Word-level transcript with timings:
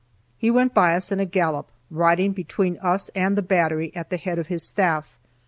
He 0.35 0.49
went 0.49 0.73
by 0.73 0.95
us 0.95 1.11
in 1.11 1.19
a 1.19 1.27
gallop, 1.27 1.69
riding 1.91 2.31
between 2.31 2.79
us 2.81 3.09
and 3.09 3.37
the 3.37 3.43
battery, 3.43 3.91
at 3.95 4.09
the 4.09 4.17
head 4.17 4.39
of 4.39 4.47
his 4.47 4.63
staff. 4.63 5.19